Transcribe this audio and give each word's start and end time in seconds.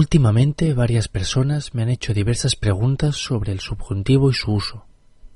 Últimamente 0.00 0.74
varias 0.74 1.08
personas 1.08 1.74
me 1.74 1.82
han 1.82 1.88
hecho 1.88 2.14
diversas 2.14 2.54
preguntas 2.54 3.16
sobre 3.16 3.50
el 3.50 3.58
subjuntivo 3.58 4.30
y 4.30 4.32
su 4.32 4.52
uso, 4.52 4.86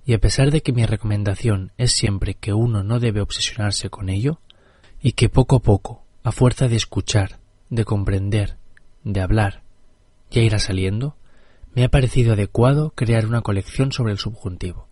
y 0.07 0.15
a 0.15 0.21
pesar 0.21 0.53
de 0.53 0.63
que 0.63 0.73
mi 0.73 0.87
recomendación 0.87 1.73
es 1.79 1.91
siempre 1.91 2.35
que 2.35 2.53
uno 2.53 2.85
no 2.85 3.01
debe 3.01 3.23
obsesionarse 3.23 3.91
con 3.91 4.09
ello, 4.09 4.39
y 5.01 5.15
que 5.15 5.29
poco 5.29 5.57
a 5.57 5.63
poco, 5.63 6.05
a 6.23 6.31
fuerza 6.31 6.69
de 6.69 6.77
escuchar, 6.77 7.41
de 7.71 7.85
comprender, 7.85 8.57
de 9.03 9.21
hablar, 9.21 9.65
ya 10.31 10.43
irá 10.43 10.61
saliendo, 10.61 11.17
me 11.75 11.83
ha 11.83 11.89
parecido 11.89 12.35
adecuado 12.35 12.93
crear 12.95 13.27
una 13.27 13.43
colección 13.43 13.91
sobre 13.91 14.13
el 14.13 14.19
subjuntivo. 14.19 14.87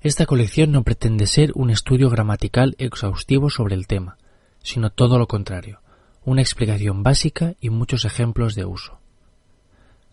Esta 0.00 0.24
colección 0.24 0.72
no 0.72 0.84
pretende 0.84 1.26
ser 1.26 1.52
un 1.54 1.68
estudio 1.68 2.08
gramatical 2.08 2.76
exhaustivo 2.78 3.50
sobre 3.50 3.74
el 3.74 3.86
tema, 3.86 4.16
sino 4.62 4.88
todo 4.88 5.18
lo 5.18 5.28
contrario, 5.28 5.82
una 6.28 6.42
explicación 6.42 7.02
básica 7.02 7.54
y 7.58 7.70
muchos 7.70 8.04
ejemplos 8.04 8.54
de 8.54 8.66
uso. 8.66 9.00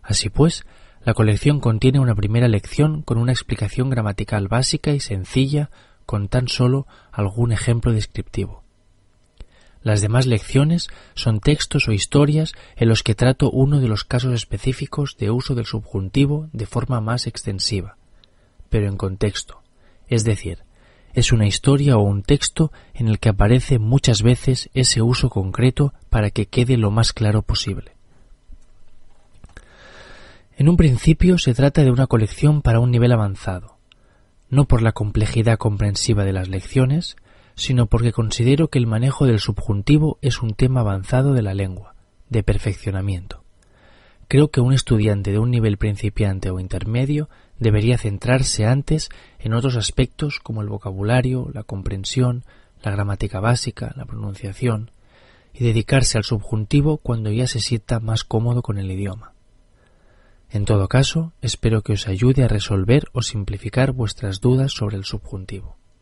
Así 0.02 0.30
pues, 0.30 0.66
la 1.04 1.14
colección 1.14 1.60
contiene 1.60 2.00
una 2.00 2.16
primera 2.16 2.48
lección 2.48 3.02
con 3.02 3.18
una 3.18 3.34
explicación 3.34 3.90
gramatical 3.90 4.48
básica 4.48 4.92
y 4.92 5.02
sencilla 5.02 5.72
con 6.06 6.30
tan 6.30 6.48
solo 6.48 6.88
algún 7.12 7.52
ejemplo 7.52 7.92
descriptivo. 7.92 8.64
Las 9.82 10.00
demás 10.00 10.26
lecciones 10.26 10.88
son 11.16 11.42
textos 11.42 11.90
o 11.90 11.92
historias 11.92 12.54
en 12.78 12.88
los 12.88 13.04
que 13.04 13.14
trato 13.14 13.52
uno 13.52 13.82
de 13.82 13.90
los 13.90 14.06
casos 14.06 14.34
específicos 14.34 15.18
de 15.20 15.32
uso 15.32 15.54
del 15.54 15.66
subjuntivo 15.66 16.50
de 16.54 16.66
forma 16.66 17.02
más 17.02 17.28
extensiva, 17.28 17.98
pero 18.70 18.88
en 18.88 18.96
contexto, 18.96 19.62
es 20.08 20.24
decir, 20.24 20.64
es 21.16 21.32
una 21.32 21.48
historia 21.48 21.98
o 21.98 22.02
un 22.02 22.24
texto 22.24 22.74
en 22.94 23.08
el 23.08 23.20
que 23.20 23.30
aparece 23.30 23.80
muchas 23.80 24.22
veces 24.22 24.70
ese 24.74 25.02
uso 25.02 25.30
concreto 25.30 25.94
para 26.16 26.30
que 26.30 26.46
quede 26.46 26.78
lo 26.78 26.92
más 26.92 27.12
claro 27.12 27.42
posible. 27.42 27.92
En 30.56 30.70
un 30.70 30.78
principio 30.78 31.38
se 31.38 31.54
trata 31.54 31.84
de 31.84 31.92
una 31.92 32.08
colección 32.08 32.62
para 32.62 32.80
un 32.80 32.90
nivel 32.90 33.12
avanzado, 33.12 33.76
no 34.50 34.64
por 34.64 34.82
la 34.82 34.94
complejidad 34.94 35.58
comprensiva 35.58 36.24
de 36.24 36.32
las 36.32 36.48
lecciones, 36.48 37.18
sino 37.56 37.88
porque 37.88 38.14
considero 38.14 38.70
que 38.70 38.80
el 38.80 38.88
manejo 38.88 39.26
del 39.26 39.40
subjuntivo 39.40 40.18
es 40.22 40.42
un 40.42 40.54
tema 40.54 40.80
avanzado 40.80 41.34
de 41.34 41.42
la 41.42 41.54
lengua, 41.54 41.96
de 42.30 42.44
perfeccionamiento. 42.44 43.44
Creo 44.30 44.52
que 44.52 44.62
un 44.62 44.72
estudiante 44.72 45.34
de 45.34 45.40
un 45.40 45.52
nivel 45.52 45.76
principiante 45.76 46.50
o 46.50 46.62
intermedio 46.62 47.28
debería 47.60 47.98
centrarse 47.98 48.66
antes 48.66 49.10
en 49.38 49.54
otros 49.54 49.76
aspectos 49.76 50.40
como 50.40 50.62
el 50.62 50.70
vocabulario, 50.70 51.50
la 51.54 51.64
comprensión, 51.64 52.46
la 52.82 52.92
gramática 52.92 53.42
básica, 53.42 53.92
la 53.98 54.06
pronunciación, 54.06 54.92
y 55.58 55.64
dedicarse 55.64 56.18
al 56.18 56.26
subjuntivo 56.26 56.98
cuando 56.98 57.32
ya 57.32 57.48
se 57.48 57.60
sienta 57.60 58.00
más 58.00 58.24
cómodo 58.24 58.62
con 58.62 58.78
el 58.78 58.92
idioma. 58.92 59.34
En 60.50 60.66
todo 60.66 60.88
caso, 60.88 61.34
espero 61.42 61.82
que 61.82 61.94
os 61.94 62.08
ayude 62.08 62.44
a 62.44 62.48
resolver 62.48 63.06
o 63.14 63.22
simplificar 63.22 63.94
vuestras 63.94 64.42
dudas 64.42 64.74
sobre 64.74 64.98
el 64.98 65.06
subjuntivo. 65.06 65.78